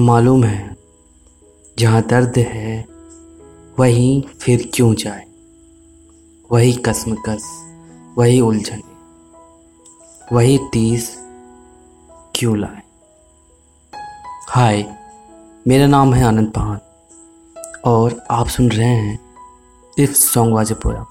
मालूम 0.00 0.44
है। 0.44 0.76
जहाँ 1.78 2.02
दर्द 2.02 2.38
है, 2.38 2.86
वहीं 3.78 4.22
फिर 4.22 4.70
क्यों 4.74 4.94
जाए? 4.94 5.26
वही 6.52 6.72
कसमकस, 6.72 7.44
वही 8.18 8.40
उलझने, 8.40 8.82
वही 10.32 10.58
तीस 10.72 11.18
क्यों 12.34 12.58
लाए? 12.58 12.82
हाय, 14.48 14.96
मेरा 15.68 15.86
नाम 15.86 16.14
है 16.14 16.24
आनंद 16.24 16.50
पहान, 16.50 16.78
और 17.84 18.24
आप 18.30 18.46
सुन 18.46 18.70
रहे 18.70 18.88
हैं 18.88 19.18
इफ़ 19.98 20.12
सॉन्ग 20.12 20.54
वाजेपुरा 20.54 21.06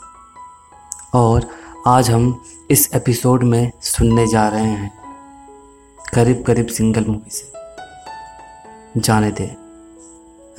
और 1.14 1.48
आज 1.88 2.12
हम 2.12 2.44
इस 2.72 2.90
एपिसोड 2.96 3.44
में 3.44 3.72
सुनने 3.82 4.28
जा 4.28 4.48
रहे 4.48 4.68
हैं 4.68 4.92
करीब 6.14 6.44
करीब 6.48 6.68
सिंगल 6.68 7.06
मूवी 7.06 7.30
से। 7.30 7.63
जाने 8.98 9.32
दे। 9.32 9.46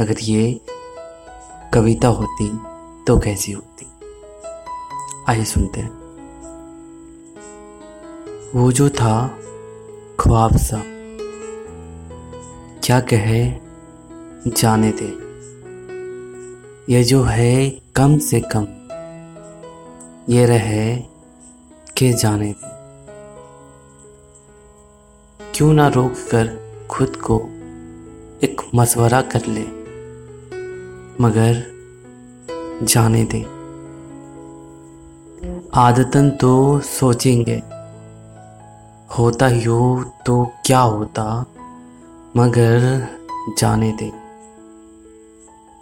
अगर 0.01 0.17
ये 0.21 0.61
कविता 1.75 2.09
होती 2.09 2.49
तो 3.05 3.19
कैसी 3.19 3.53
होती? 3.53 3.87
आइए 5.29 5.45
सुनते 5.45 5.81
हैं। 5.81 6.05
वो 8.55 8.73
जो 8.73 8.89
था 8.89 9.39
ख्वाब 10.21 10.57
सा, 10.57 10.83
क्या 12.85 13.01
कहे 13.01 13.55
जाने 14.51 14.93
दे। 14.93 15.25
ये 16.93 17.05
जो 17.05 17.23
है 17.23 17.71
कम 17.71 18.19
से 18.19 18.41
कम, 18.41 18.67
ये 20.29 20.47
रहे 20.47 20.97
के 21.97 22.13
जाने 22.13 22.53
दे। 22.53 22.75
क्यों 25.55 25.73
ना 25.73 25.89
रोक 25.89 26.13
कर 26.13 26.59
खुद 26.91 27.17
को 27.17 27.49
मशवरा 28.75 29.21
कर 29.23 29.47
ले, 29.47 29.63
मगर 31.21 31.63
जाने 32.83 33.25
दे। 33.25 33.41
आदतन 35.75 36.31
तो 36.31 36.81
सोचेंगे, 36.81 37.63
होता 39.19 39.47
ही 39.47 39.63
हो 39.65 40.05
तो 40.27 40.45
क्या 40.67 40.81
होता, 40.81 41.25
मगर 42.37 43.09
जाने 43.59 43.93
दे। 43.93 44.13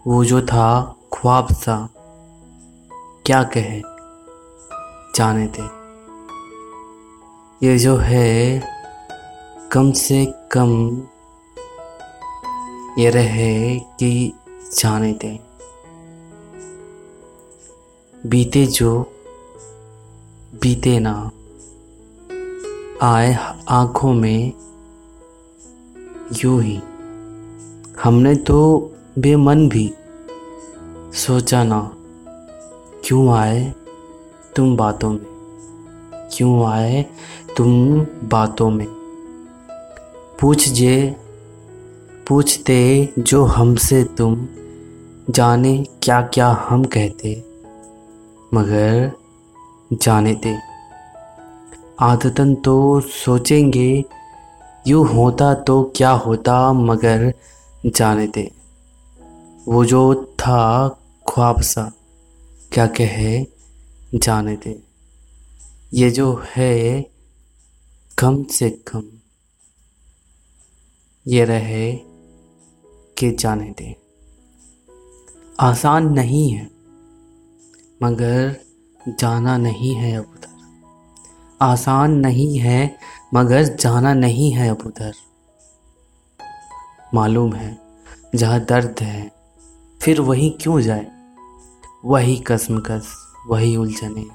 वो 0.06 0.24
जो 0.24 0.40
था 0.42 0.96
ख्वाब 1.12 1.52
सा, 1.54 1.76
क्या 3.26 3.42
कहे, 3.42 3.80
जाने 5.16 5.46
दे। 5.46 5.68
ये 7.66 7.78
जो 7.78 7.96
है, 7.96 8.62
कम 9.72 9.92
से 9.92 10.24
कम 10.52 10.70
ये 12.98 13.10
रहे 13.10 13.78
कि 13.78 14.32
जाने 14.78 15.12
दे। 15.12 15.40
बीते 18.26 18.66
जो 18.66 19.12
बीते 20.62 20.98
ना, 20.98 21.30
आए 23.02 23.56
आँखों 23.68 24.12
में 24.14 24.52
यूँ 26.44 26.62
ही। 26.62 26.80
हमने 28.02 28.34
तो 28.34 28.90
बेमन 29.18 29.68
भी 29.68 29.94
सोचा 31.12 31.64
ना, 31.64 31.96
क्यों 33.04 33.34
आए 33.34 33.74
तुम 34.56 34.76
बातों 34.76 35.10
में? 35.10 35.26
क्यों 36.32 36.66
आए 36.66 37.06
तुम 37.56 38.00
बातों 38.28 38.70
में? 38.70 38.86
पूछ 40.40 40.68
जे 40.68 41.16
पूछते, 42.28 43.08
जो 43.18 43.44
हमसे 43.44 44.04
तुम 44.04 44.48
जाने 45.30 45.86
क्या 46.02 46.22
क्या 46.22 46.66
हम 46.68 46.84
कहते? 46.84 47.44
मगर 48.54 49.12
जाने 49.92 50.34
दे। 50.34 50.58
आदतन 52.00 52.54
तो 52.54 53.00
सोचेंगे, 53.00 54.04
यूँ 54.86 55.08
होता 55.08 55.54
तो 55.54 55.92
क्या 55.96 56.10
होता? 56.10 56.72
मगर 56.72 57.34
जाने 57.86 58.26
दे। 58.26 58.52
वो 59.68 59.84
जो 59.84 60.14
था 60.14 60.88
ख्वाब 61.28 61.60
सा, 61.60 61.92
क्या 62.72 62.86
कहे? 62.86 63.46
जाने 64.14 64.56
दे। 64.56 64.82
ये 65.94 66.10
जो 66.10 66.42
है, 66.56 67.02
कम 68.18 68.44
से 68.44 68.70
कम 68.70 69.02
ये 71.26 71.44
रहे 71.44 72.11
कि 73.18 73.30
जाने 73.30 73.74
दे। 73.78 73.96
आसान 75.60 76.12
नहीं 76.12 76.50
है, 76.50 76.70
मगर 78.02 78.56
जाना 79.08 79.56
नहीं 79.56 79.94
है 79.94 80.16
अब 80.16 80.24
उधर। 80.24 80.52
आसान 81.62 82.12
नहीं 82.12 82.58
है, 82.58 82.98
मगर 83.34 83.62
जाना 83.62 84.14
नहीं 84.14 84.52
है 84.52 84.70
अब 84.70 84.78
उधर। 84.86 85.12
मालूम 87.14 87.52
है, 87.52 87.78
जहाँ 88.34 88.60
दर्द 88.60 88.96
है, 89.00 89.32
फिर 90.02 90.20
वही 90.20 90.50
क्यों 90.50 90.80
जाए? 90.80 91.06
वही 92.04 92.36
कसमकस, 92.36 93.14
वही 93.46 93.76
उलझने, 93.76 94.26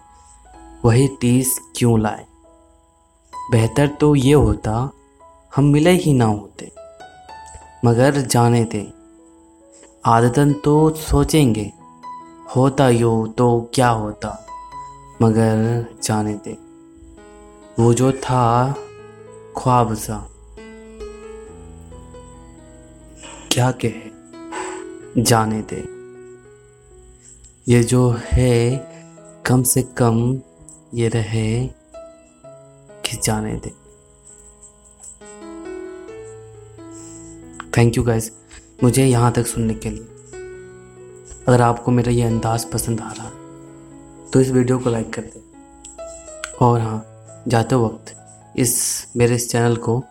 वही 0.85 1.07
टीस 1.07 1.59
क्यों 1.75 1.99
लाए? 1.99 2.25
बेहतर 3.51 3.87
तो 3.87 4.15
ये 4.15 4.33
होता, 4.33 4.91
हम 5.55 5.63
मिले 5.63 5.91
ही 5.91 6.13
ना 6.13 6.25
होते। 6.25 6.76
मगर 7.85 8.21
जाने 8.21 8.63
दे। 8.63 8.93
आदतन 10.05 10.53
तो 10.53 10.89
सोचेंगे, 10.89 11.71
होता 12.55 12.89
यो 12.89 13.27
तो 13.37 13.71
क्या 13.73 13.89
होता, 13.89 14.47
मगर 15.21 15.85
जाने 16.03 16.33
दे। 16.33 16.57
वो 17.79 17.93
जो 17.93 18.11
था 18.11 18.75
ख्वाब 19.57 19.93
सा। 19.93 20.29
क्या 23.51 23.71
कहे? 23.71 24.17
जाने 25.23 25.61
दे। 25.61 25.97
ये 27.73 27.83
जो 27.83 28.15
है, 28.23 28.77
कम 29.45 29.63
से 29.63 29.83
कम 29.83 30.41
ये 30.93 31.07
रहे 31.07 31.67
कि 33.05 33.17
जाने 33.23 33.55
दे। 33.55 33.86
थैंक 37.77 37.97
यू 37.97 38.03
गाइज़ 38.03 38.29
मुझे 38.83 39.05
यहाँ 39.05 39.31
तक 39.31 39.47
सुनने 39.47 39.73
के 39.73 39.89
लिए। 39.89 40.05
अगर 41.47 41.61
आपको 41.61 41.91
मेरा 41.91 42.11
ये 42.11 42.23
अंदाज़ 42.23 42.65
पसंद 42.67 43.01
आ 43.01 43.11
रहा 43.11 43.29
तो 44.33 44.41
इस 44.41 44.49
वीडियो 44.49 44.77
को 44.79 44.89
लाइक 44.89 45.13
कर 45.13 45.21
दे। 45.21 45.41
और 46.61 46.79
हाँ 46.79 47.43
जाते 47.47 47.75
वक्त 47.75 48.13
इस, 48.57 49.07
मेरे 49.17 49.35
इस 49.35 49.49
चैनल 49.51 49.75
को 49.75 50.03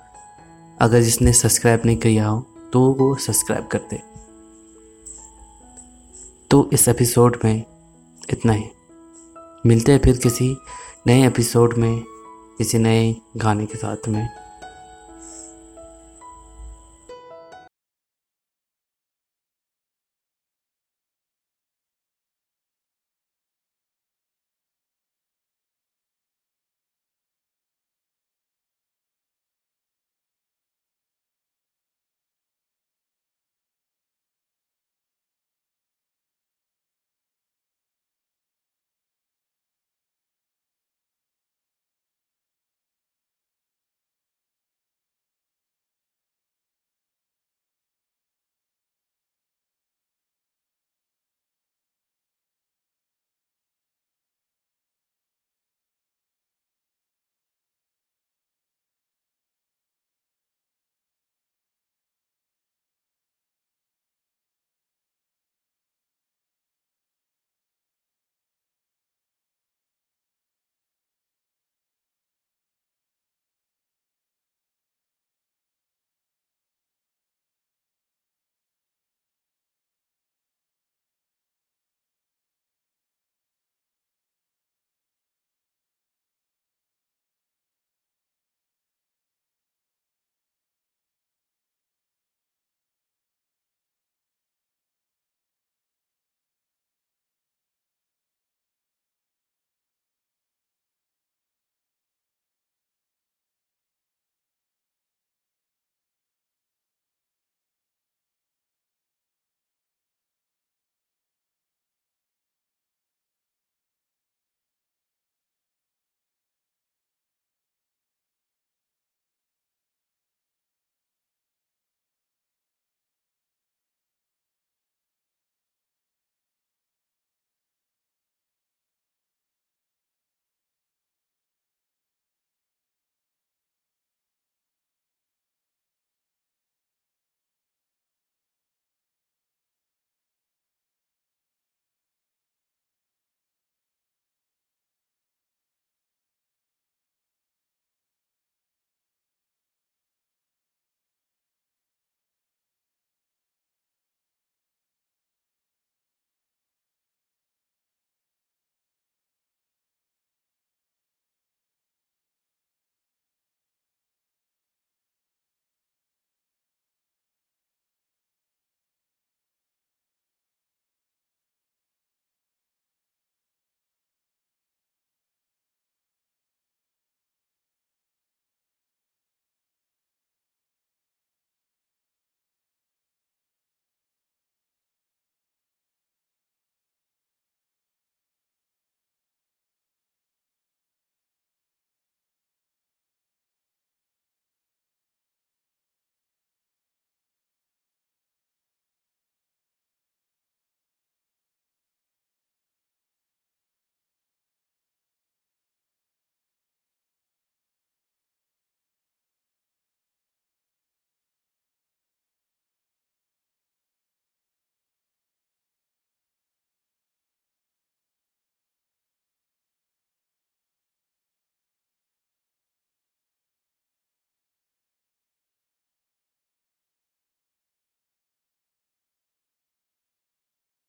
अगर 0.81 1.01
जिसने 1.01 1.33
सब्सक्राइब 1.33 1.83
नहीं 1.87 1.97
किया 1.97 2.29
हो 2.29 2.47
तो 2.73 2.87
वो 2.93 3.15
सब्सक्राइब 3.17 3.67
कर 3.67 3.79
दे। 3.79 4.01
तो 6.51 6.69
इस 6.73 6.89
एपिसोड 6.89 7.39
में 7.45 7.65
इतना 8.31 8.53
ही। 8.53 8.65
मिलते 9.67 9.93
हैं 9.93 10.01
फिर 10.05 10.17
किसी 10.17 10.57
नए 11.07 11.27
एपिसोड 11.27 11.79
में, 11.79 12.03
किसी 12.59 12.79
नए 12.79 13.15
गाने 13.37 13.67
के 13.67 13.79
साथ 13.79 14.09
में। 14.09 14.46